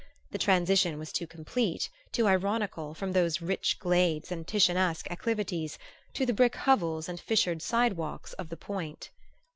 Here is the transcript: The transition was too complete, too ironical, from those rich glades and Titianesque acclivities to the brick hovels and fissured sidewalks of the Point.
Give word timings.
The 0.31 0.39
transition 0.39 0.97
was 0.97 1.11
too 1.13 1.27
complete, 1.27 1.87
too 2.11 2.25
ironical, 2.25 2.95
from 2.95 3.11
those 3.11 3.39
rich 3.39 3.77
glades 3.77 4.31
and 4.31 4.47
Titianesque 4.47 5.07
acclivities 5.11 5.77
to 6.15 6.25
the 6.25 6.33
brick 6.33 6.55
hovels 6.55 7.07
and 7.07 7.19
fissured 7.19 7.61
sidewalks 7.61 8.33
of 8.33 8.49
the 8.49 8.57
Point. 8.57 9.11